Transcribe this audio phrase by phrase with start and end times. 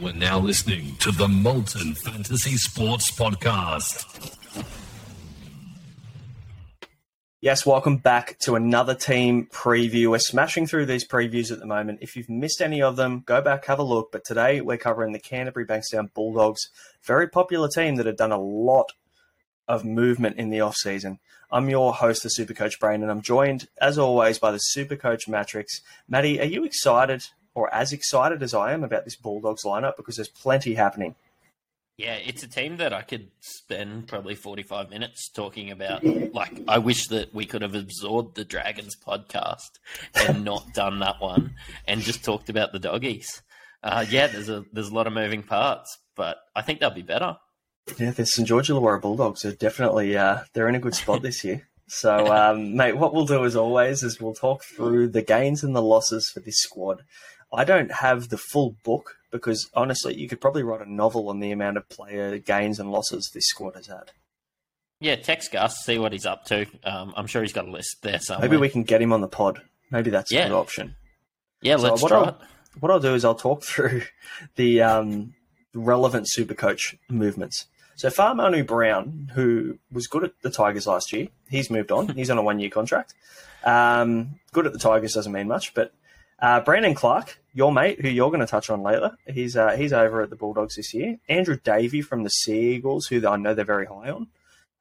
[0.00, 4.34] You are now listening to the Molten Fantasy Sports Podcast.
[7.40, 10.10] Yes, welcome back to another team preview.
[10.10, 12.00] We're smashing through these previews at the moment.
[12.02, 14.10] If you've missed any of them, go back, have a look.
[14.10, 16.70] But today we're covering the Canterbury Bankstown Bulldogs,
[17.04, 18.90] very popular team that have done a lot
[19.68, 21.20] of movement in the off season.
[21.52, 24.96] I'm your host, the Super Coach Brain, and I'm joined, as always, by the Super
[24.96, 25.82] Coach Matrix.
[26.08, 29.96] Matty, are you excited or as excited as I am about this Bulldogs lineup?
[29.96, 31.14] Because there's plenty happening.
[31.96, 36.02] Yeah, it's a team that I could spend probably 45 minutes talking about.
[36.04, 39.78] Like, I wish that we could have absorbed the Dragons podcast
[40.14, 41.54] and not done that one
[41.86, 43.42] and just talked about the doggies.
[43.80, 47.02] Uh, yeah, there's a there's a lot of moving parts, but I think they'll be
[47.02, 47.36] better.
[47.98, 51.44] Yeah, the St George Illawarra Bulldogs are definitely uh, they're in a good spot this
[51.44, 51.68] year.
[51.86, 55.76] So, um, mate, what we'll do as always is we'll talk through the gains and
[55.76, 57.04] the losses for this squad.
[57.52, 61.40] I don't have the full book because honestly, you could probably write a novel on
[61.40, 64.12] the amount of player gains and losses this squad has had.
[65.00, 66.66] Yeah, text Gus, see what he's up to.
[66.84, 68.48] Um, I'm sure he's got a list there somewhere.
[68.48, 69.60] Maybe we can get him on the pod.
[69.90, 70.46] Maybe that's Yeah.
[70.46, 70.94] a good option.
[71.60, 72.34] Yeah, So let's what try I'll- it.
[72.80, 74.02] What I'll do is I'll talk through
[74.56, 75.34] the um,
[75.74, 77.66] relevant super coach movements.
[77.96, 82.08] So Fa'amanu Brown, who was good at the Tigers last year, he's moved on.
[82.16, 83.14] He's on a one year contract.
[83.64, 85.92] Um, good at the Tigers doesn't mean much, but
[86.40, 89.92] uh, Brandon Clark, your mate, who you're going to touch on later, he's uh, he's
[89.92, 91.18] over at the Bulldogs this year.
[91.28, 94.28] Andrew Davey from the Sea Eagles, who I know they're very high on,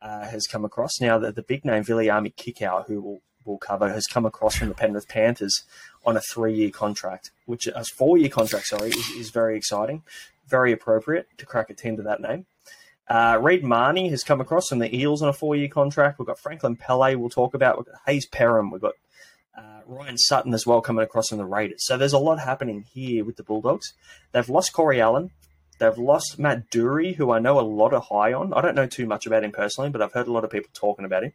[0.02, 1.00] uh, has come across.
[1.00, 4.70] Now the, the big name Viliami Kikau, who will will cover, has come across from
[4.70, 5.64] the Penrith Panthers
[6.06, 10.04] on a three year contract, which a four year contract, sorry, is, is very exciting,
[10.48, 12.46] very appropriate to crack a team to that name.
[13.08, 16.20] Uh, Reed Mahoney has come across from the Eels on a four year contract.
[16.20, 17.78] We've got Franklin Pele, we'll talk about.
[17.78, 18.96] We've got Hayze Perham, we've got
[19.58, 21.86] uh, Ryan Sutton as well coming across from the Raiders.
[21.86, 23.94] So there's a lot happening here with the Bulldogs.
[24.32, 25.32] They've lost Corey Allen.
[25.80, 28.54] They've lost Matt Doorey, who I know a lot are high on.
[28.54, 30.70] I don't know too much about him personally, but I've heard a lot of people
[30.74, 31.34] talking about him.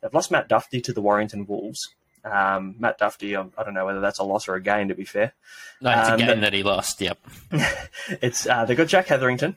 [0.00, 1.88] They've lost Matt Dufty to the Warrington Wolves.
[2.24, 4.94] Um, Matt Dufty, I I don't know whether that's a loss or a gain, to
[4.94, 5.32] be fair.
[5.80, 7.00] No, it's a um, game but- that he lost.
[7.00, 7.18] Yep.
[8.22, 9.56] It's uh, they've got Jack Hetherington,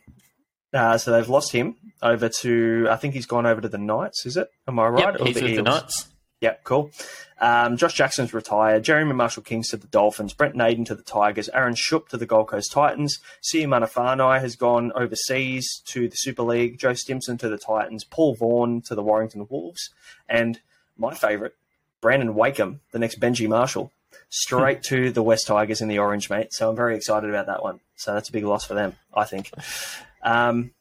[0.73, 4.25] uh, so they've lost him over to I think he's gone over to the Knights.
[4.25, 4.47] Is it?
[4.67, 5.03] Am I right?
[5.13, 6.07] Yep, Or he's with the Knights.
[6.43, 6.91] Yep, cool.
[7.39, 8.83] Um, Josh Jackson's retired.
[8.83, 10.33] Jeremy Marshall King's to the Dolphins.
[10.33, 11.47] Brent Naden to the Tigers.
[11.53, 13.19] Aaron Schoupp to the Gold Coast Titans.
[13.39, 16.77] Sia Manafanai has gone overseas to the Super League.
[16.77, 18.03] Joe Stimson to the Titans.
[18.03, 19.91] Paul Vaughan to the Warrington Wolves.
[20.27, 20.59] And
[20.97, 21.53] my favourite,
[22.01, 23.93] Brandon Wakeham, the next Benji Marshall,
[24.27, 26.51] straight to the West Tigers in the Orange, mate.
[26.51, 27.79] So I'm very excited about that one.
[27.95, 29.49] So that's a big loss for them, I think.
[30.21, 30.71] Um,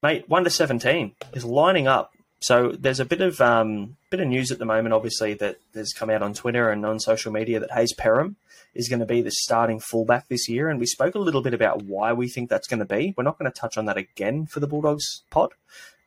[0.00, 2.12] mate, one to seventeen is lining up.
[2.42, 5.92] So there's a bit of um, bit of news at the moment, obviously, that has
[5.92, 8.34] come out on Twitter and on social media that Hayze Perham
[8.74, 11.54] is going to be the starting fullback this year, and we spoke a little bit
[11.54, 13.14] about why we think that's going to be.
[13.16, 15.52] We're not going to touch on that again for the Bulldogs pod,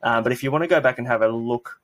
[0.02, 1.80] um, but if you want to go back and have a look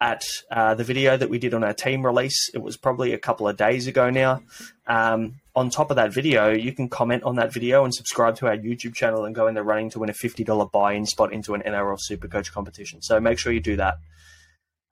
[0.00, 3.18] at uh, the video that we did on our team release, it was probably a
[3.18, 4.42] couple of days ago now.
[4.86, 8.46] Um, on top of that video, you can comment on that video and subscribe to
[8.46, 11.54] our YouTube channel and go in the running to win a $50 buy-in spot into
[11.54, 13.00] an NRL Supercoach competition.
[13.00, 13.96] So make sure you do that.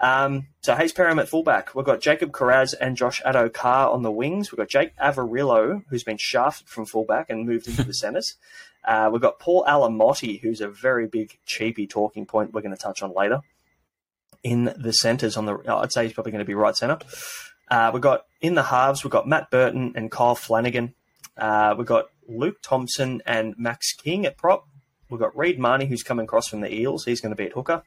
[0.00, 1.74] Um, so Hayze Perham at fullback.
[1.74, 4.50] We've got Jacob Kiraz and Josh Addo Carr on the wings.
[4.50, 8.34] We've got Jake Averillo, who's been shafted from fullback and moved into the centres.
[8.86, 12.82] Uh, we've got Paul Alamoti, who's a very big cheapy talking point we're going to
[12.82, 13.40] touch on later.
[14.44, 16.98] In the centres, on the I'd say he's probably going to be right centre.
[17.68, 20.94] Uh, we've got in the halves, we've got Matt Burton and Kyle Flanagan.
[21.36, 24.68] Uh, we've got Luke Thompson and Max King at prop.
[25.10, 27.04] We've got Reed Mahoney, who's coming across from the Eels.
[27.04, 27.82] He's going to be at hooker.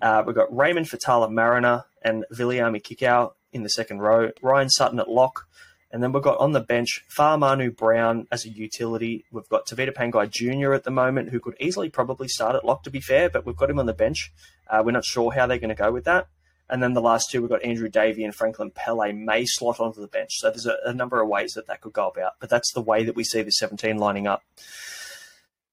[0.00, 4.30] Uh, we've got Raymond Faitala-Mariner and Viliami Kikau in the second row.
[4.42, 5.46] Ryan Sutton at lock.
[5.92, 9.26] And then we've got on the bench Fa'amanu Brown as a utility.
[9.30, 10.72] We've got Tevita Pangai Jr.
[10.72, 13.56] at the moment, who could easily probably start at lock, to be fair, but we've
[13.56, 14.32] got him on the bench.
[14.68, 16.28] Uh, we're not sure how they're going to go with that.
[16.70, 20.00] And then the last two, we've got Andrew Davey and Franklin Pele may slot onto
[20.00, 20.30] the bench.
[20.38, 22.32] So there's a, a number of ways that that could go about.
[22.40, 24.42] But that's the way that we see the 17 lining up.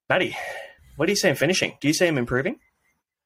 [0.10, 0.36] Matty,
[0.98, 1.78] what do you see him finishing?
[1.80, 2.60] Do you see him improving?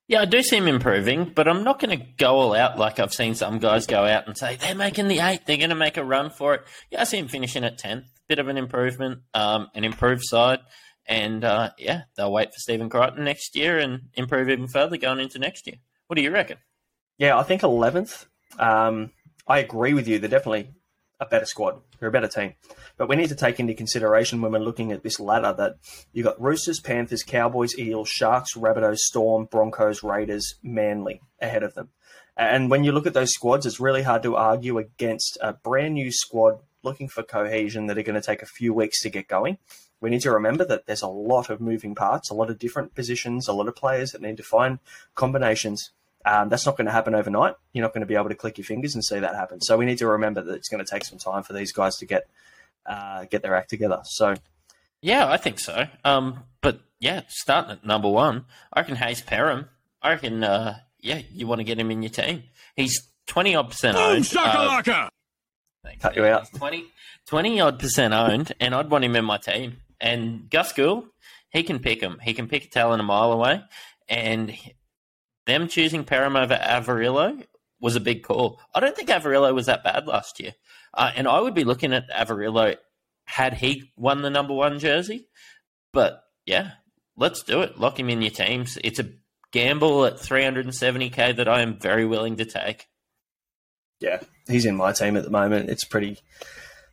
[0.08, 3.00] Yeah, I do see him improving, but I'm not going to go all out like
[3.00, 5.76] I've seen some guys go out and say they're making the eight, they're going to
[5.76, 6.64] make a run for it.
[6.92, 8.06] Yeah, I see him finishing at 10th.
[8.28, 10.60] Bit of an improvement, um, an improved side.
[11.08, 15.20] And uh, yeah, they'll wait for Stephen Crichton next year and improve even further going
[15.20, 15.78] into next year.
[16.08, 16.58] What do you reckon?
[17.18, 18.26] Yeah, I think 11th.
[18.60, 19.12] Um,
[19.48, 20.20] I agree with you.
[20.20, 20.72] They're definitely
[21.24, 21.82] a better squad.
[22.00, 22.54] They're a better team.
[22.98, 25.78] But we need to take into consideration when we're looking at this ladder that
[26.12, 31.90] you've got Roosters, Panthers, Cowboys, Eels, Sharks, Rabbitohs, Storm, Broncos, Raiders, Manly ahead of them.
[32.36, 35.96] And when you look at those squads, it's really hard to argue against a brand
[35.96, 39.28] new squad looking for cohesion that are going to take a few weeks to get
[39.28, 39.58] going.
[40.02, 42.94] we need to remember that there's a lot of moving parts, a lot of different
[42.94, 44.80] positions, a lot of players that need to find
[45.16, 45.92] combinations.
[46.26, 47.56] Um, that's not going to happen overnight.
[47.74, 49.62] You're not going to be able to click your fingers and see that happen.
[49.62, 51.98] So we need to remember that it's going to take some time for these guys
[51.98, 52.28] to get
[52.86, 54.02] uh, get their act together.
[54.06, 54.36] So
[55.02, 55.86] yeah, I think so.
[56.04, 59.68] Um, but yeah, starting at number one, I reckon Hayze Perham.
[60.02, 62.44] I reckon, uh, yeah, you want to get him in your team.
[62.76, 64.26] He's twenty odd percent owned.
[64.38, 64.82] Uh,
[66.00, 66.48] Cut you out.
[66.56, 66.86] 20,
[67.28, 69.78] 20 odd percent owned, and I'd want him in my team.
[70.00, 71.06] And Gus Gould,
[71.50, 72.20] he can pick him.
[72.22, 73.62] He can pick a talent a mile away.
[74.08, 74.54] And
[75.46, 77.44] them choosing Perham over Averillo
[77.80, 78.60] was a big call.
[78.74, 80.54] I don't think Averillo was that bad last year.
[80.94, 82.78] Uh, and I would be looking at Averillo
[83.26, 85.28] had he won the number one jersey.
[85.92, 86.72] But yeah,
[87.18, 87.80] let's do it.
[87.80, 88.78] Lock him in your teams.
[88.84, 89.10] It's a
[89.52, 92.88] gamble at 370k that I am very willing to take.
[94.00, 95.70] Yeah, he's in my team at the moment.
[95.70, 96.20] It's pretty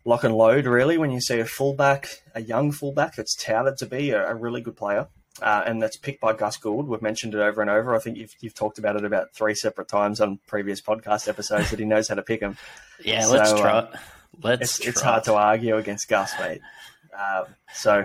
[0.04, 3.86] lock and load, really, when you see a fullback, a young fullback that's touted to
[3.86, 5.08] be a, a really good player.
[5.40, 6.86] Uh, and that's picked by Gus Gould.
[6.86, 7.94] We've mentioned it over and over.
[7.94, 11.70] I think you've, you've talked about it about three separate times on previous podcast episodes
[11.70, 12.56] that he knows how to pick him.
[13.02, 13.70] Yeah, so, let's try.
[13.70, 13.96] Uh,
[14.42, 14.78] let's.
[14.78, 16.60] It's, it's, hard to argue against Gus, mate.
[17.18, 17.44] Um,
[17.74, 18.04] so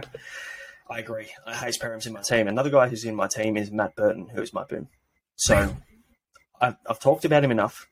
[0.89, 1.27] I agree.
[1.47, 2.47] Hayze Perham's in my team.
[2.47, 4.87] Another guy who's in my team is Matt Burton, who is my boom.
[5.35, 5.75] So
[6.61, 7.87] I've, I've talked about him enough.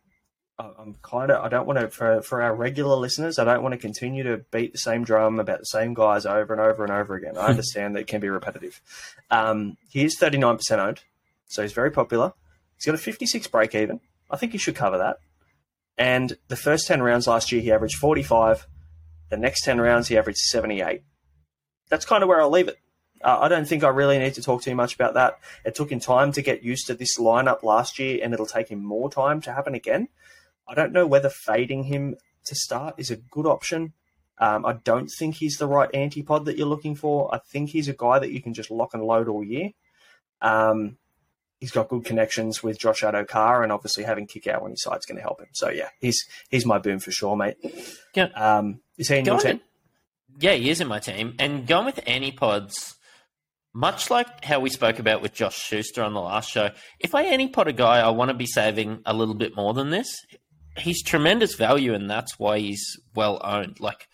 [0.59, 3.73] I'm kind of I don't want to for for our regular listeners I don't want
[3.73, 6.94] to continue to beat the same drum about the same guys over and over and
[6.94, 7.38] over again.
[7.38, 8.79] I understand that it can be repetitive.
[9.31, 11.03] Um, he is 39 percent owned,
[11.47, 12.33] so he's very popular.
[12.75, 14.00] He's got a 56 break even.
[14.29, 15.17] I think he should cover that.
[15.97, 18.67] And the first 10 rounds last year he averaged 45.
[19.29, 21.01] The next 10 rounds he averaged 78.
[21.89, 22.77] That's kind of where I'll leave it.
[23.23, 25.39] Uh, I don't think I really need to talk too much about that.
[25.63, 28.69] It took him time to get used to this lineup last year, and it'll take
[28.69, 30.09] him more time to happen again.
[30.68, 32.15] I don't know whether fading him
[32.45, 33.94] to start is a good option.
[34.39, 37.33] Um, I don't think he's the right antipod that you're looking for.
[37.33, 39.71] I think he's a guy that you can just lock and load all year.
[40.42, 40.98] Um,
[41.60, 45.06] he's got good connections with Josh Addo-Carr, and obviously having Kikau on his side is
[45.06, 45.50] going to help him.
[45.54, 47.57] So yeah, he's he's my boom for sure, mate.
[48.15, 48.25] Yeah.
[48.36, 49.62] Um, is he in your team?
[50.39, 51.36] Yeah, he is in my team.
[51.39, 52.95] And going with antipods,
[53.71, 57.25] much like how we spoke about with Josh Schuster on the last show, if I
[57.25, 60.15] antipod a guy, I want to be saving a little bit more than this
[60.78, 63.80] he's tremendous value, and that's why he's well owned.
[63.80, 64.08] Like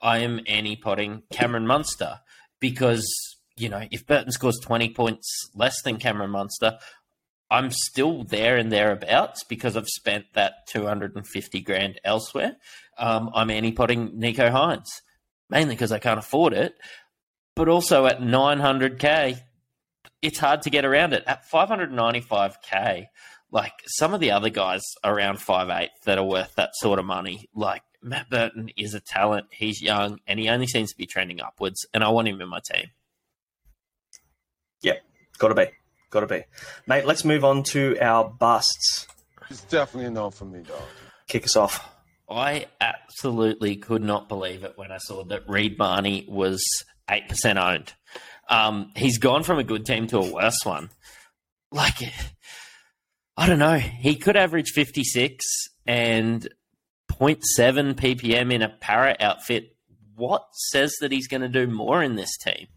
[0.00, 2.20] I am anti-potting Cameron Munster
[2.60, 3.06] because
[3.56, 6.78] you know if Burton scores twenty points less than Cameron Munster,
[7.50, 12.56] I'm still there and thereabouts because I've spent that two hundred and fifty grand elsewhere.
[12.96, 15.02] Um, I'm anti-potting Nicho Hynes
[15.50, 16.74] mainly because I can't afford it,
[17.54, 19.36] but also at nine hundred k,
[20.22, 23.08] it's hard to get around it at five hundred ninety-five k
[23.54, 27.04] like some of the other guys around five eight that are worth that sort of
[27.04, 29.46] money, like Matt Burton is a talent.
[29.52, 32.48] He's young and he only seems to be trending upwards, and I want him in
[32.48, 32.88] my team.
[34.82, 35.02] Yep,
[35.38, 35.66] gotta be.
[36.10, 36.42] Gotta be.
[36.88, 39.06] Mate, let's move on to our busts.
[39.48, 40.82] It's definitely a no for me, dog.
[41.28, 41.88] Kick us off.
[42.28, 46.64] I absolutely could not believe it when I saw that Reed Mahoney was
[47.08, 47.92] 8% owned.
[48.48, 50.90] Um, he's gone from a good team to a worse one.
[51.70, 51.98] Like,
[53.36, 53.78] I don't know.
[53.78, 55.44] He could average 56
[55.86, 56.48] and
[57.10, 59.76] 0.7 ppm in a Parra outfit.
[60.16, 62.68] What says that he's going to do more in this team?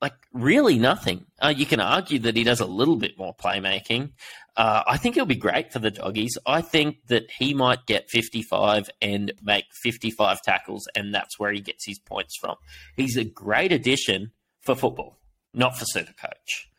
[0.00, 1.26] Like, really nothing.
[1.42, 4.12] Uh, you can argue that he does a little bit more playmaking.
[4.56, 6.38] Uh, I think he'll be great for the doggies.
[6.46, 11.60] I think that he might get 55 and make 55 tackles, and that's where he
[11.60, 12.56] gets his points from.
[12.96, 14.30] He's a great addition
[14.62, 15.18] for football,
[15.52, 16.70] not for super coach.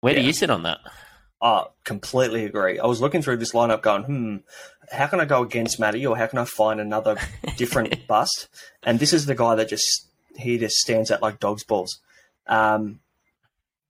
[0.00, 0.20] Where yeah.
[0.20, 0.78] do you sit on that?
[1.44, 2.80] I completely agree.
[2.80, 4.36] I was looking through this lineup going, hmm,
[4.90, 7.18] how can I go against Matty or how can I find another
[7.58, 8.48] different bust?
[8.82, 12.00] And this is the guy that just, he just stands out like dog's balls.
[12.46, 13.00] Um,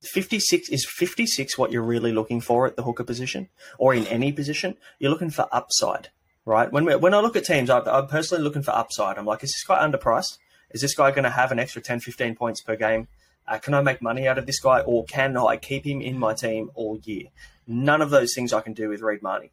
[0.03, 4.33] 56 is 56 what you're really looking for at the hooker position or in any
[4.33, 6.11] position you're looking for upside
[6.45, 9.25] right when we, when i look at teams I, i'm personally looking for upside i'm
[9.25, 10.37] like is this guy underpriced
[10.73, 13.09] is this guy going to have an extra 10 15 points per game
[13.47, 16.19] uh, can I make money out of this guy, or can I keep him in
[16.19, 17.27] my team all year?
[17.67, 19.51] None of those things I can do with Reed Mahoney.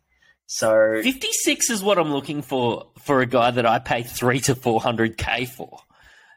[0.47, 4.41] So fifty six is what I'm looking for for a guy that I pay three
[4.41, 5.79] to four hundred k for.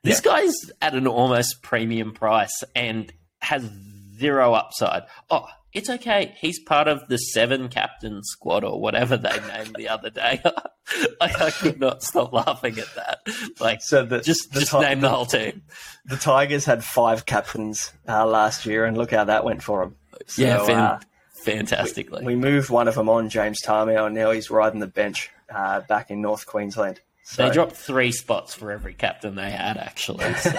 [0.05, 0.33] This yeah.
[0.33, 3.69] guy's at an almost premium price and has
[4.17, 5.03] zero upside.
[5.31, 6.35] Oh, it's okay.
[6.41, 10.41] He's part of the seven captain squad or whatever they named the other day.
[11.21, 13.21] I, I, could not stop laughing at that.
[13.59, 15.63] Like, so the, just the just ti- name the whole team.
[16.05, 19.97] The Tigers had five captains uh, last year, and look how that went for them.
[20.27, 21.01] So, yeah, fan- uh,
[21.43, 22.25] fantastically.
[22.25, 25.31] We, we, moved one of them on, James Tamou, and now he's riding the bench
[25.53, 27.01] uh, back in North Queensland.
[27.37, 30.33] They dropped three spots for every captain they had, actually.
[30.35, 30.51] So.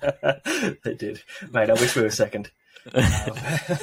[0.82, 1.22] they did,
[1.52, 1.68] mate.
[1.68, 2.50] I wish we were second.
[2.94, 3.02] Um,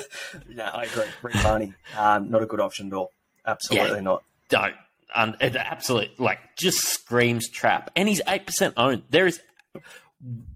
[0.50, 1.06] no, I agree.
[1.22, 3.12] Reed Mahoney, um, not a good option at all.
[3.46, 4.02] Absolutely Yeah.
[4.02, 4.24] not.
[4.50, 4.76] don't.
[5.14, 9.04] Um, it absolute like just screams trap, and he's eight percent owned.
[9.10, 9.40] There is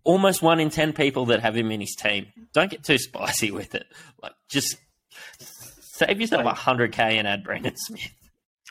[0.04, 2.28] almost one in ten people that have him in his team.
[2.54, 3.86] Don't get too spicy with it.
[4.22, 4.76] Like just
[5.40, 8.12] save yourself a hundred k and add Brandon Smith.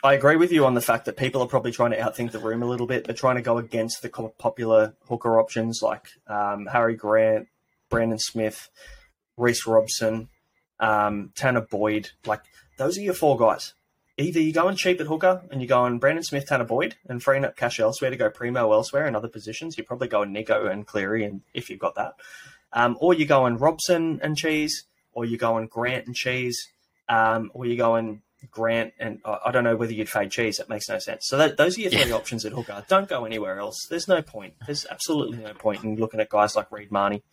[0.03, 2.39] I agree with you on the fact that people are probably trying to outthink the
[2.39, 3.03] room a little bit.
[3.05, 7.47] They're trying to go against the popular hooker options like um, Harry Grant,
[7.89, 8.69] Brandon Smith,
[9.39, 10.29] Reece Robson,
[10.79, 12.11] um, Tanner Boyd.
[12.25, 12.41] Like
[12.77, 13.73] those are your four guys.
[14.17, 17.45] Either you're going cheap at hooker and you're going Brandon Smith, Tanner Boyd, and freeing
[17.45, 19.77] up cash elsewhere to go primo elsewhere in other positions.
[19.77, 22.15] You're probably going Nicho and Cleary, and if you've got that,
[22.73, 26.59] um, or you're going Robson and Cheese, or you're going Grant and Cheese,
[27.07, 30.57] um, or you're going Grant and I I don't know whether you'd fade Cheese.
[30.57, 31.25] That makes no sense.
[31.27, 32.15] So that, those are your three Yeah.
[32.15, 32.85] options at hooker.
[32.89, 33.77] Don't go anywhere else.
[33.89, 34.53] There's no point.
[34.65, 37.23] There's absolutely no point in looking at guys like Reed Mahoney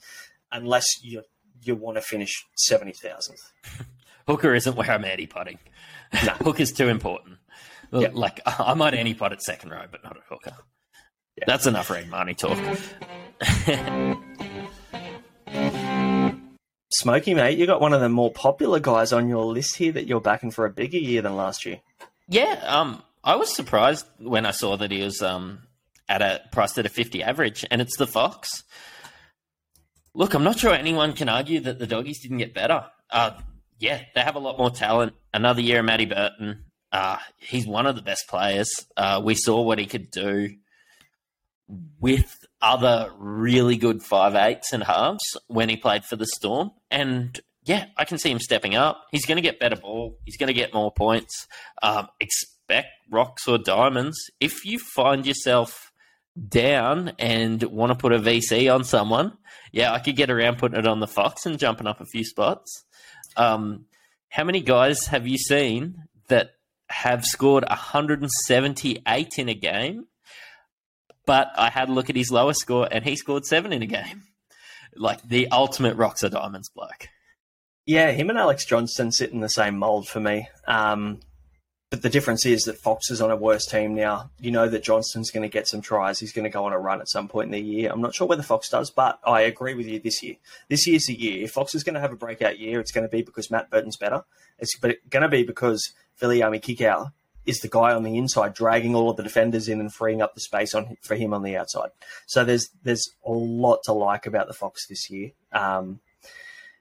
[0.53, 1.23] unless you
[1.67, 3.41] you want to finish seventy thousandth.
[4.27, 5.59] Hooker isn't where I'm anti potting.
[6.25, 6.33] No.
[6.45, 7.39] Hooker's too important.
[7.93, 8.09] Yeah.
[8.13, 10.57] Like I might anti pot at second row, but not at hooker.
[11.37, 11.45] Yeah.
[11.47, 12.59] That's enough Reed Mahoney talk.
[16.93, 20.07] Smokey, mate, you got one of the more popular guys on your list here that
[20.07, 21.81] you're backing for a bigger year than last year.
[22.29, 25.61] Yeah, um, I was surprised when I saw that he was um,
[26.09, 28.65] at a priced at a 50 average, and it's the Fox.
[30.17, 32.87] Look, I'm not sure anyone can argue that the doggies didn't get better.
[33.11, 33.33] Uh,
[33.79, 35.13] yeah, they have a lot more talent.
[35.35, 36.65] Another year of Matty Burton.
[36.91, 38.71] Uh, he's one of the best players.
[38.97, 40.55] Uh, we saw what he could do
[42.01, 46.71] with other really good five eights and halves when he played for the Storm.
[46.91, 49.05] And yeah, I can see him stepping up.
[49.11, 50.17] He's going to get better ball.
[50.25, 51.47] He's going to get more points.
[51.83, 54.17] Um, expect rocks or diamonds.
[54.41, 55.86] If you find yourself
[56.37, 59.37] down and want to put a VC on someone,
[59.73, 62.25] yeah, I could get around putting it on the Fox and jumping up a few
[62.25, 62.85] spots.
[63.37, 63.87] Um,
[64.28, 66.50] how many guys have you seen that
[66.88, 70.07] have scored 178 in a game?
[71.26, 73.87] But I had a look at his lowest score and he scored seven in a
[73.87, 74.23] game.
[74.95, 77.09] Like the ultimate rocks or diamonds bloke.
[77.85, 80.49] Yeah, him and Alex Johnston sit in the same mold for me.
[80.66, 81.21] Um,
[81.90, 84.31] but the difference is that Fox is on a worse team now.
[84.40, 86.19] You know that Johnston's going to get some tries.
[86.19, 87.90] He's going to go on a run at some point in the year.
[87.93, 90.37] I'm not sure whether Fox does, but I agree with you this year.
[90.69, 91.45] This year's the year.
[91.45, 93.71] If Fox is going to have a breakout year, it's going to be because Matt
[93.71, 94.25] Burton's better.
[94.59, 97.12] It's going to be because Viliami Kikau
[97.45, 100.35] is the guy on the inside dragging all of the defenders in and freeing up
[100.35, 101.90] the space on for him on the outside.
[102.26, 105.31] So there's there's a lot to like about the Fox this year.
[105.52, 106.00] Um,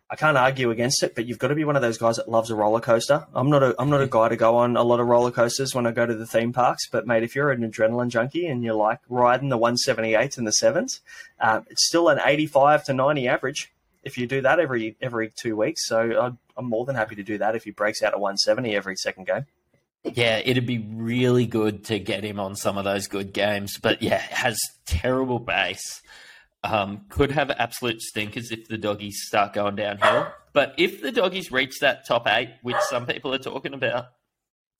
[0.07, 2.29] I can't argue against it, but you've got to be one of those guys that
[2.29, 3.25] loves a roller coaster.
[3.33, 5.73] I'm not a I'm not a guy to go on a lot of roller coasters
[5.73, 8.63] when I go to the theme parks, but mate, if you're an adrenaline junkie and
[8.63, 11.01] you like riding the 178s and the sevens,
[11.39, 13.71] um, it's still an 85 to 90 average
[14.03, 15.87] if you do that every every two weeks.
[15.87, 18.75] So I'd, I'm more than happy to do that if he breaks out a 170
[18.75, 19.45] every second game.
[20.03, 23.79] Yeah, it'd be really good to get him on some of those good games.
[23.79, 26.03] But yeah, has terrible base.
[26.65, 30.27] Um, could have absolute stinkers if the doggies start going downhill.
[30.51, 34.07] But if the doggies reach that top eight, which some people are talking about,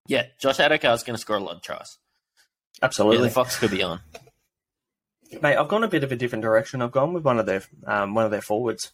[0.08, 1.98] yeah, Josh Addo-Carr is going to score a lot of tries.
[2.80, 3.28] Yeah, Absolutely.
[3.28, 4.00] the Fox could be on.
[5.42, 6.82] Mate, I've gone a bit of a different direction.
[6.82, 8.92] I've gone with one of their um, one of their forwards.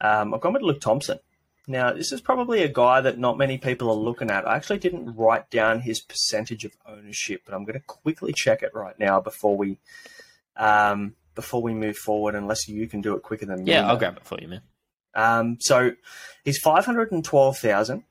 [0.00, 1.18] Um, I've gone with Luke Thompson.
[1.66, 4.48] Now, this is probably a guy that not many people are looking at.
[4.48, 8.62] I actually didn't write down his percentage of ownership, but I'm going to quickly check
[8.62, 9.78] it right now before we
[10.56, 12.34] um, before we move forward.
[12.34, 13.70] Unless you can do it quicker than me.
[13.70, 14.62] Yeah, I'll grab it for you, man.
[15.14, 15.92] Um, so
[16.44, 18.02] he's five hundred and twelve thousand.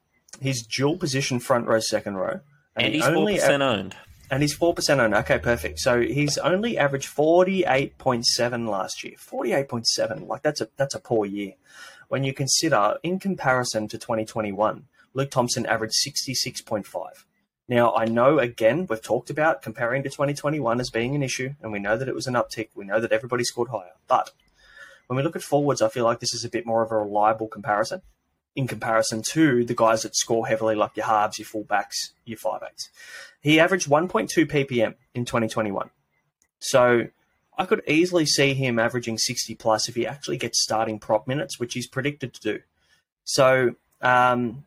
[0.42, 2.40] He's dual position front row, second row,
[2.76, 3.96] And he he's four only percent owned.
[4.32, 5.14] and he's four percent owned.
[5.16, 5.80] Okay, perfect.
[5.80, 9.16] So he's only averaged forty eight point seven last year.
[9.18, 11.54] Forty eight point seven, like that's a that's a poor year.
[12.08, 16.88] When you consider in comparison to twenty twenty one, Luke Thompson averaged sixty six point
[16.88, 17.26] five.
[17.68, 21.24] Now I know again we've talked about comparing to twenty twenty one as being an
[21.24, 22.70] issue, and we know that it was an uptick.
[22.76, 24.32] We know that everybody scored higher, but
[25.08, 26.98] when we look at forwards, I feel like this is a bit more of a
[26.98, 28.02] reliable comparison
[28.58, 32.62] in comparison to the guys that score heavily, like your halves, your fullbacks, your five
[32.68, 32.90] eights.
[33.40, 35.92] He averaged 1.2 ppm in 2021.
[36.60, 37.08] So
[37.56, 41.60] I could easily see him averaging 60 plus if he actually gets starting prop minutes,
[41.60, 42.60] which he's predicted to do.
[43.26, 44.66] So um,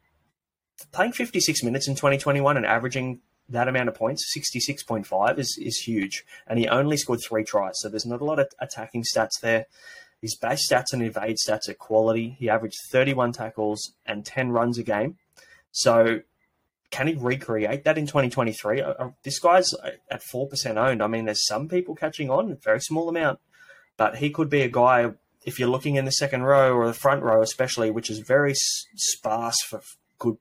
[0.92, 6.24] playing 56 minutes in 2021 and averaging that amount of points, 66.5, is, is huge.
[6.46, 7.74] And he only scored three tries.
[7.76, 9.66] So there's not a lot of attacking stats there.
[10.20, 12.36] His base stats and evade stats are quality.
[12.38, 15.16] He averaged 31 tackles and 10 runs a game.
[15.72, 16.20] So
[16.90, 18.82] can he recreate that in 2023?
[18.82, 19.72] Uh, uh, This guy's
[20.10, 21.02] at 4% owned.
[21.02, 23.40] I mean, there's some people catching on, a very small amount,
[23.96, 25.12] but he could be a guy,
[25.44, 28.54] if you're looking in the second row or the front row, especially, which is very
[28.54, 29.80] sparse for
[30.18, 30.36] good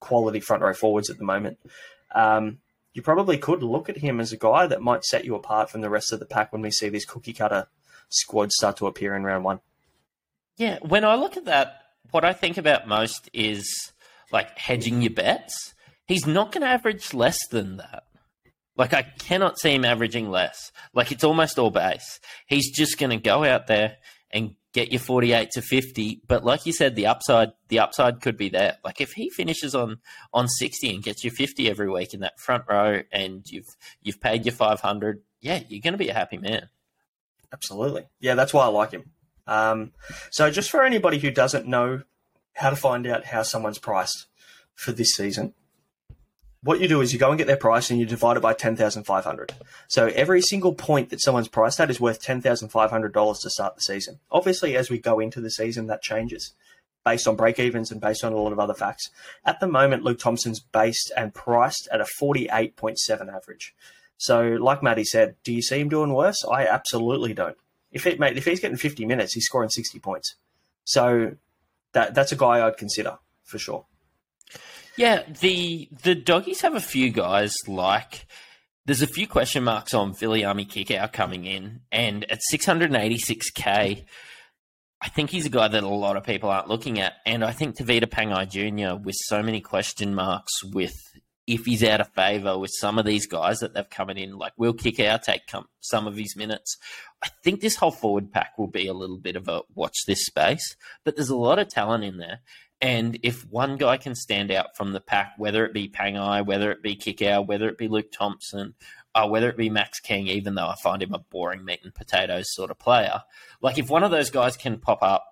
[0.00, 1.58] quality front row forwards at the moment.
[2.14, 2.58] Um,
[2.92, 5.80] you probably could look at him as a guy that might set you apart from
[5.80, 7.68] the rest of the pack when we see this cookie cutter
[8.08, 9.60] squad start to appear in round one.
[10.56, 11.76] Yeah, when I look at that,
[12.10, 13.92] what I think about most is
[14.32, 15.74] like hedging your bets.
[16.06, 18.04] He's not going to average less than that.
[18.76, 20.72] Like I cannot see him averaging less.
[20.92, 22.18] Like it's almost all base.
[22.46, 23.98] He's just going to go out there
[24.32, 28.36] and get your 48 to 50, but like you said the upside the upside could
[28.36, 28.76] be there.
[28.84, 29.98] Like if he finishes on
[30.32, 34.20] on 60 and gets you 50 every week in that front row and you've you've
[34.20, 36.68] paid your 500, yeah, you're going to be a happy man.
[37.52, 38.06] Absolutely.
[38.20, 39.10] Yeah, that's why I like him.
[39.46, 39.92] Um,
[40.30, 42.02] so, just for anybody who doesn't know
[42.54, 44.26] how to find out how someone's priced
[44.74, 45.54] for this season,
[46.62, 48.52] what you do is you go and get their price and you divide it by
[48.52, 49.54] 10,500.
[49.88, 54.20] So, every single point that someone's priced at is worth $10,500 to start the season.
[54.30, 56.52] Obviously, as we go into the season, that changes
[57.04, 59.10] based on break evens and based on a lot of other facts.
[59.44, 63.74] At the moment, Luke Thompson's based and priced at a 48.7 average.
[64.18, 66.44] So, like Matty said, do you see him doing worse?
[66.44, 67.56] I absolutely don't.
[67.90, 70.36] If it mate, if he's getting 50 minutes, he's scoring 60 points.
[70.84, 71.36] So
[71.92, 73.86] that that's a guy I'd consider for sure.
[74.96, 78.26] Yeah, the the doggies have a few guys like
[78.86, 84.04] there's a few question marks on Viliami Kikau coming in, and at 686k,
[85.02, 87.52] I think he's a guy that a lot of people aren't looking at, and I
[87.52, 89.02] think Tevita Pangai Jr.
[89.02, 90.94] with so many question marks with
[91.46, 94.52] if he's out of favour with some of these guys that they've coming in, like
[94.56, 95.42] will Kikau, take
[95.80, 96.76] some of his minutes.
[97.22, 100.24] I think this whole forward pack will be a little bit of a watch this
[100.26, 102.40] space, but there's a lot of talent in there.
[102.82, 106.72] And if one guy can stand out from the pack, whether it be Pangai, whether
[106.72, 108.74] it be Kikau, whether it be Luke Thompson,
[109.14, 111.94] uh, whether it be Max King, even though I find him a boring meat and
[111.94, 113.22] potatoes sort of player,
[113.60, 115.24] like if one of those guys can pop up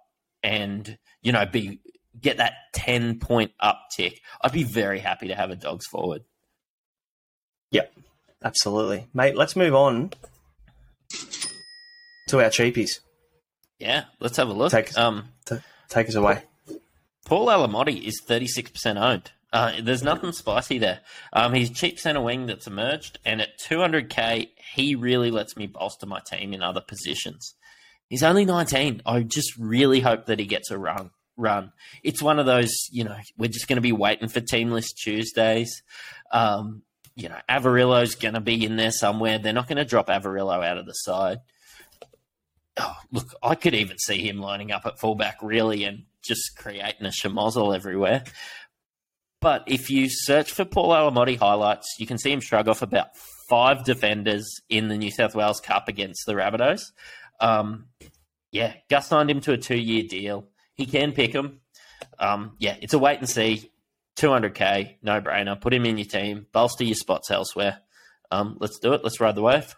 [0.42, 1.80] and you know be
[2.20, 6.24] get that 10 point uptick, I'd be very happy to have a dogs forward.
[7.70, 7.92] Yep,
[8.42, 9.06] absolutely.
[9.14, 10.10] Mate, let's move on
[12.28, 13.00] to our cheapies.
[13.78, 14.72] Yeah, let's have a look.
[14.72, 16.42] Take, um, t- take us away.
[17.28, 19.32] Paul Alamoti is 36% owned.
[19.52, 21.00] Uh, there's nothing spicy there.
[21.34, 26.06] Um, he's cheap centre wing that's emerged, and at 200k, he really lets me bolster
[26.06, 27.54] my team in other positions.
[28.08, 29.02] He's only 19.
[29.04, 31.72] I just really hope that he gets a run run.
[32.02, 34.98] It's one of those, you know, we're just going to be waiting for Team List
[34.98, 35.82] Tuesdays.
[36.32, 36.82] Um,
[37.14, 39.38] you know, Averillo's going to be in there somewhere.
[39.38, 41.38] They're not going to drop Averillo out of the side.
[42.78, 47.06] Oh, look, I could even see him lining up at fullback really and just creating
[47.06, 48.24] a schmozzle everywhere.
[49.40, 53.08] But if you search for Paul Alamoti highlights, you can see him shrug off about
[53.48, 56.82] five defenders in the New South Wales Cup against the Rabbitohs.
[57.40, 57.86] Um,
[58.50, 60.48] yeah, Gus signed him to a two-year deal.
[60.74, 61.60] He can pick him.
[62.18, 63.70] Um, yeah, it's a wait and see.
[64.16, 65.60] 200k, no brainer.
[65.60, 66.46] Put him in your team.
[66.52, 67.78] Bolster your spots elsewhere.
[68.32, 69.02] Um, let's do it.
[69.04, 69.76] Let's ride the wave.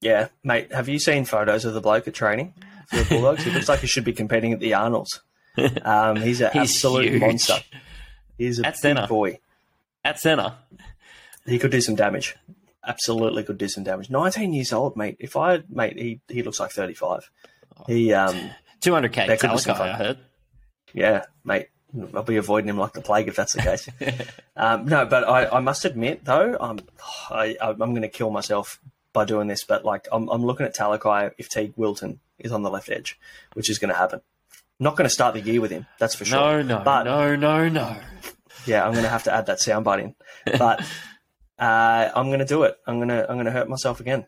[0.00, 0.72] Yeah, mate.
[0.72, 2.54] Have you seen photos of the bloke at training
[2.88, 3.44] for the Bulldogs?
[3.44, 5.22] he looks like he should be competing at the Arnolds.
[5.84, 7.20] Um, he's an He's absolute huge.
[7.20, 7.54] monster.
[8.38, 9.06] He's a At big centre.
[9.06, 9.38] boy.
[10.04, 10.54] At centre.
[11.46, 12.36] He could do some damage.
[12.86, 14.10] Absolutely could do some damage.
[14.10, 15.16] 19 years old, mate.
[15.18, 17.30] If I, mate, he, he looks like 35.
[17.86, 19.88] He, um, 200k That could be some Talakai, fun.
[19.88, 20.18] I heard.
[20.92, 21.68] yeah, mate.
[22.14, 23.88] I'll be avoiding him like the plague if that's the case.
[24.56, 26.78] um, no, but I, I must admit though, I'm
[27.30, 28.80] I, I'm going to kill myself
[29.14, 29.64] by doing this.
[29.64, 33.18] But like, I'm, I'm looking at Talakai if Teig Wilton is on the left edge,
[33.54, 34.20] which is going to happen.
[34.78, 35.86] Not going to start the year with him.
[35.98, 36.62] That's for sure.
[36.62, 37.96] No, no, But- no, no, no.
[38.66, 40.14] Yeah, I'm going to have to add that soundbite in.
[40.58, 40.80] But
[41.58, 42.76] uh, I'm going to do it.
[42.86, 44.26] I'm going to I'm going to hurt myself again.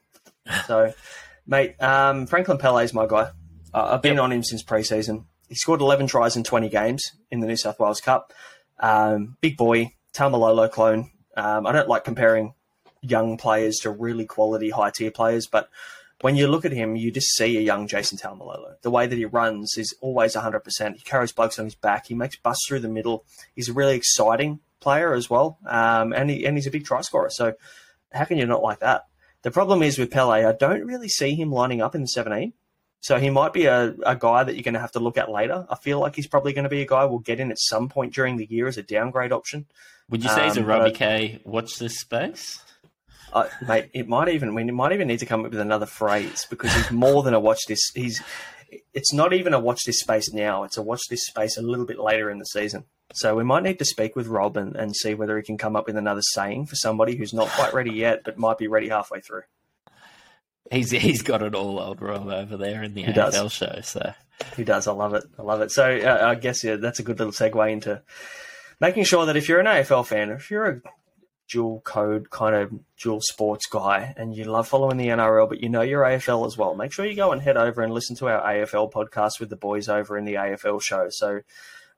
[0.66, 0.92] So,
[1.46, 3.30] mate, um, Franklin Pele is my guy.
[3.74, 4.22] Uh, I've been Yep.
[4.22, 5.24] on him since preseason.
[5.48, 8.32] He scored 11 tries in 20 games in the New South Wales Cup.
[8.80, 11.10] Um, big boy, Taumalolo clone.
[11.36, 12.54] Um, I don't like comparing
[13.02, 15.68] young players to really quality high tier players, but
[16.20, 18.74] when you look at him, you just see a young Jason Taumalolo.
[18.82, 20.96] The way that he runs is always 100%.
[20.96, 22.06] He carries blokes on his back.
[22.06, 23.24] He makes busts through the middle.
[23.54, 27.00] He's a really exciting player as well, um, and, he, and he's a big try
[27.02, 27.30] scorer.
[27.30, 27.54] So
[28.12, 29.06] how can you not like that?
[29.42, 32.52] The problem is with Pele, I don't really see him lining up in the 17.
[33.00, 35.30] So he might be a, a guy that you're going to have to look at
[35.30, 35.66] later.
[35.70, 37.88] I feel like he's probably going to be a guy we'll get in at some
[37.88, 39.66] point during the year as a downgrade option.
[40.10, 41.40] Would you say he's a Um, Robbie K?
[41.44, 42.60] Watch this space.
[43.32, 46.46] Uh, mate, it might even we might even need to come up with another phrase
[46.48, 47.90] because he's more than a watch this.
[47.94, 48.22] He's
[48.94, 50.64] it's not even a watch this space now.
[50.64, 52.84] It's a watch this space a little bit later in the season.
[53.14, 55.76] So we might need to speak with Rob and, and see whether he can come
[55.76, 58.88] up with another saying for somebody who's not quite ready yet, but might be ready
[58.90, 59.42] halfway through.
[60.70, 63.52] He's he's got it all, old Rob, over there in the He AFL does.
[63.52, 63.78] show.
[63.82, 64.12] So
[64.56, 64.86] He does.
[64.86, 65.24] I love it.
[65.38, 65.70] I love it.
[65.70, 68.02] So uh, I guess yeah, that's a good little segue into
[68.80, 70.80] making sure that if you're an AFL fan, if you're a
[71.48, 75.68] dual code kind of dual sports guy and you love following the NRL, but you
[75.68, 78.28] know your AFL as well, make sure you go and head over and listen to
[78.28, 81.08] our AFL podcast with the boys over in the AFL show.
[81.10, 81.40] So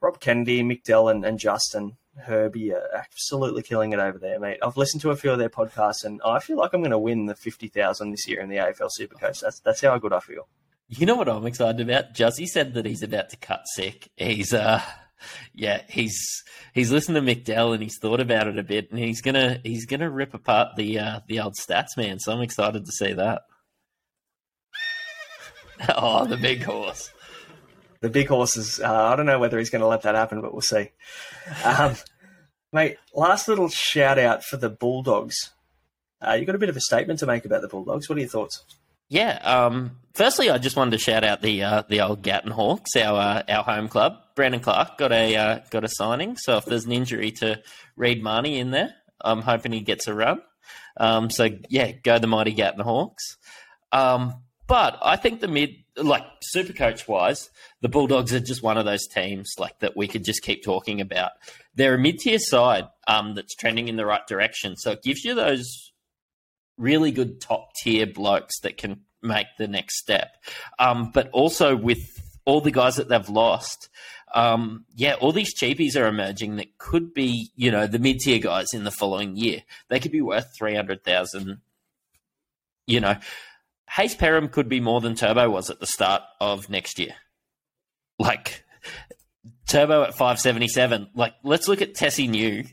[0.01, 4.59] Rob Kennedy, Mick Dell, and, Justin Herbie are absolutely killing it over there, mate.
[4.63, 6.99] I've listened to a few of their podcasts and I feel like I'm going to
[6.99, 9.41] win the 50,000 this year in the AFL Supercoach.
[9.41, 10.49] That's, that's how good I feel.
[10.89, 12.15] you know what I'm excited about?
[12.15, 14.11] Juzzy said that he's about to cut sick.
[14.17, 14.83] He's uh
[15.55, 16.43] yeah, he's
[16.75, 19.87] he's listened to McDell and he's thought about it a bit and he's gonna he's
[19.87, 23.43] gonna rip apart the uh the old stats man, so I'm excited to see that.
[25.97, 27.11] oh, the big horse.
[28.01, 28.81] the big horses.
[28.81, 30.91] Uh, I don't know whether he's going to let that happen, but we'll see.
[31.65, 31.95] Um,
[32.73, 35.51] mate, last little shout out for the Bulldogs.
[36.27, 38.09] Uh, you got a bit of a statement to make about the Bulldogs.
[38.09, 38.65] What are your thoughts?
[39.11, 39.33] Yeah.
[39.43, 43.19] Um, firstly, I just wanted to shout out the uh, the old Gatton Hawks, our
[43.19, 44.17] uh, our home club.
[44.37, 46.37] Brandon Clark got a uh, got a signing.
[46.37, 47.61] So if there's an injury to
[47.97, 50.41] Reed Mahoney in there, I'm hoping he gets a run.
[50.97, 53.37] Um, so yeah, go the mighty Gatton Hawks.
[53.93, 54.35] Um,
[54.69, 58.85] but I think the mid, like super coach wise, the Bulldogs are just one of
[58.85, 61.33] those teams like that we could just keep talking about.
[61.75, 64.77] They're a mid tier side um, that's trending in the right direction.
[64.77, 65.90] So it gives you those
[66.81, 70.37] really good top tier blokes that can make the next step.
[70.79, 71.99] Um, but also with
[72.45, 73.89] all the guys that they've lost,
[74.35, 78.39] um, yeah, all these cheapies are emerging that could be, you know, the mid tier
[78.39, 79.63] guys in the following year.
[79.89, 81.61] They could be worth 300,000.
[82.87, 83.17] You know,
[83.97, 87.15] Hayze Perham could be more than Turbo was at the start of next year.
[88.19, 88.65] Like,
[89.67, 91.11] Turbo at 577.
[91.15, 92.65] Like, let's look at Tesi Niu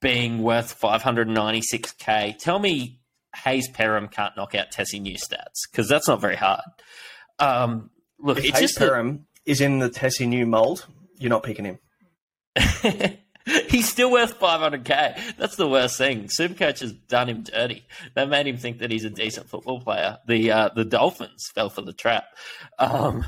[0.00, 2.38] being worth 596k.
[2.38, 3.01] Tell me
[3.36, 6.60] Hayze Perham can't knock out Tesi Niu stats because that's not very hard.
[7.38, 10.86] Um, look, If it's Hayze just that- Perham is in the Tesi Niu mold,
[11.18, 11.78] you're not picking him.
[13.68, 15.36] He's still worth 500k.
[15.36, 16.24] That's the worst thing.
[16.28, 17.84] Supercoach has done him dirty.
[18.14, 20.18] They made him think that he's a decent football player.
[20.28, 22.24] The uh, the Dolphins fell for the trap.
[22.78, 23.24] Um,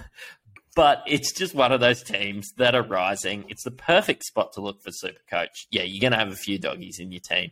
[0.76, 3.44] but it's just one of those teams that are rising.
[3.48, 5.66] It's the perfect spot to look for Supercoach.
[5.72, 7.50] Yeah, you're going to have a few doggies in your team.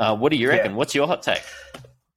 [0.00, 0.70] Uh, what do you reckon?
[0.72, 0.76] Yeah.
[0.78, 1.42] What's your hot take?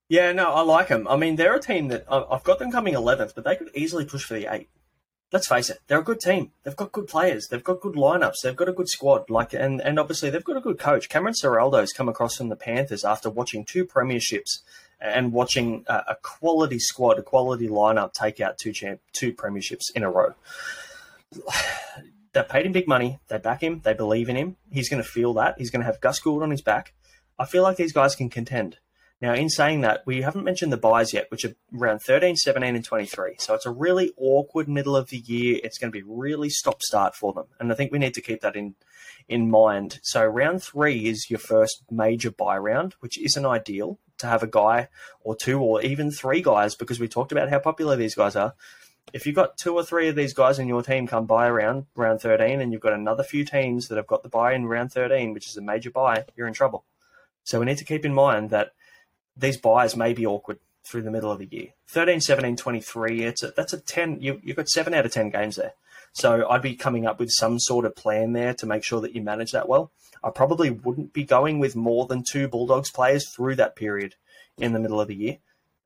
[0.08, 1.06] Yeah, no, I like them.
[1.06, 4.06] I mean, they're a team that I've got them coming 11th, but they could easily
[4.06, 4.70] push for the eight.
[5.32, 6.52] Let's face it, they're a good team.
[6.62, 7.48] They've got good players.
[7.50, 8.36] They've got good lineups.
[8.42, 9.28] They've got a good squad.
[9.28, 11.10] Like, and, and obviously they've got a good coach.
[11.10, 14.60] Cameron Ciraldo's come across from the Panthers after watching two premierships
[14.98, 19.90] and watching a, a quality squad, a quality lineup take out two champ, two premierships
[19.94, 20.34] in a row.
[22.32, 23.20] They paid him big money.
[23.28, 23.80] They back him.
[23.84, 24.56] They believe in him.
[24.68, 25.54] He's going to feel that.
[25.56, 26.92] He's going to have Gus Gould on his back.
[27.38, 28.78] I feel like these guys can contend.
[29.20, 32.74] Now, in saying that, we haven't mentioned the byes yet, which are around 13, 17,
[32.76, 33.36] and 23.
[33.38, 35.60] So it's a really awkward middle of the year.
[35.62, 37.46] It's going to be really stop start for them.
[37.58, 38.74] And I think we need to keep that in,
[39.28, 40.00] in mind.
[40.02, 44.48] So round three is your first major bye round, which isn't ideal to have a
[44.48, 44.88] guy
[45.20, 48.54] or two or even three guys because we talked about how popular these guys are.
[49.12, 51.86] If you've got two or three of these guys in your team come bye around
[51.94, 54.92] round 13 and you've got another few teams that have got the bye in round
[54.92, 56.84] 13, which is a major bye, you're in trouble.
[57.44, 58.72] So we need to keep in mind that
[59.36, 61.68] these byes may be awkward through the middle of the year.
[61.88, 65.30] 13, 17, 23, it's a, that's a 10, you, you've got 7 out of 10
[65.30, 65.72] games there.
[66.12, 69.14] So I'd be coming up with some sort of plan there to make sure that
[69.14, 69.90] you manage that well.
[70.22, 74.14] I probably wouldn't be going with more than two Bulldogs players through that period
[74.56, 75.38] in the middle of the year.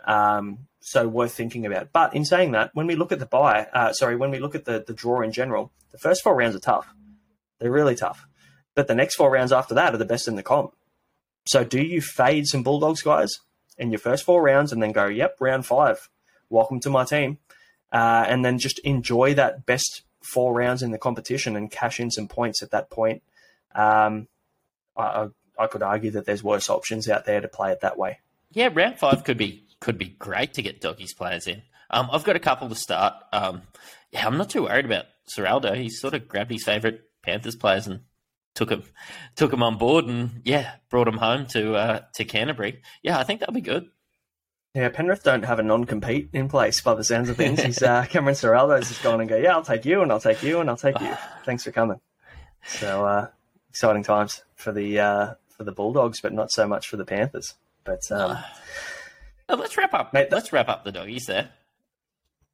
[0.04, 1.92] Um, so worth thinking about.
[1.92, 4.54] But in saying that, when we look at the bye, uh, sorry, when we look
[4.54, 6.86] at the, the draw in general, the first four rounds are tough.
[7.58, 8.26] They're really tough.
[8.74, 10.72] But the next four rounds after that are the best in the comp.
[11.48, 13.38] So do you fade some Bulldogs guys
[13.78, 16.10] in your first four rounds and then go, yep, round five,
[16.50, 17.38] welcome to my team,
[17.90, 22.10] uh, and then just enjoy that best four rounds in the competition and cash in
[22.10, 23.22] some points at that point?
[23.74, 24.28] Um,
[24.94, 28.18] I, I, could argue that there's worse options out there to play it that way.
[28.52, 31.62] Yeah, round five could be could be great to get doggies players in.
[31.88, 33.14] Um, I've got a couple to start.
[33.32, 33.62] Um,
[34.10, 35.74] yeah, I'm not too worried about Ciraldo.
[35.76, 38.00] He sort of grabbed his favourite Panthers players and
[38.58, 38.82] took him
[39.36, 42.82] took him on board, and yeah, brought him home to uh, to Canterbury.
[43.02, 43.88] Yeah, I think that'll be good.
[44.74, 47.62] Yeah, Penrith don't have a non-compete in place by the sounds of things.
[47.62, 50.42] He's uh, Cameron Ciraldo's just gone and go, yeah, I'll take you, and I'll take
[50.42, 51.16] you, and I'll take you.
[51.44, 52.00] Thanks for coming.
[52.64, 53.28] So uh,
[53.70, 57.54] exciting times for the uh, for the Bulldogs, but not so much for the Panthers.
[57.84, 58.38] But um,
[59.50, 60.12] Uh, let's wrap up.
[60.12, 61.48] Mate, let's wrap up the doggies there.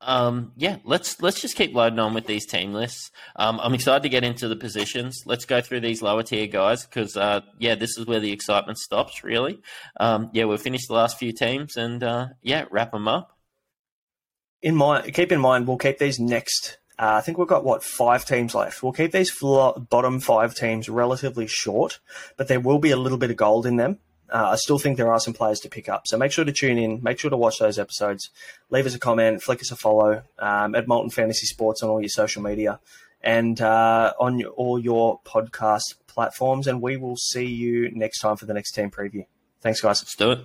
[0.05, 3.11] Um, yeah, let's let's just keep loading on with these team lists.
[3.37, 5.23] Um, I'm excited to get into the positions.
[5.27, 8.79] Let's go through these lower tier guys because uh, yeah, this is where the excitement
[8.79, 9.25] stops.
[9.25, 9.61] Really,
[9.99, 13.37] um, yeah, we've finished the last few teams and uh, yeah, wrap them up.
[14.63, 16.79] In mind, keep in mind, we'll keep these next.
[16.99, 18.83] Uh, I think we've got what five teams left.
[18.83, 21.99] We'll keep these bottom five teams relatively short,
[22.37, 23.99] but there will be a little bit of gold in them
[24.31, 26.07] uh, I still think there are some players to pick up.
[26.07, 28.31] So make sure to tune in, make sure to watch those episodes,
[28.71, 32.01] leave us a comment, flick us a follow um, at Molten Fantasy Sports on all
[32.01, 32.81] your social media
[33.21, 36.67] and uh, on your, all your podcast platforms.
[36.67, 39.27] And we will see you next time for the next team preview.
[39.61, 40.03] Thanks, guys.
[40.03, 40.41] Let's do it.